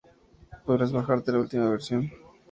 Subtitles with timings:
[0.65, 2.11] podrás bajarte la última versión